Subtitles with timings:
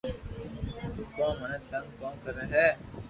[0.95, 2.67] تو ڪو مني تنگ ڪو ڪري ھي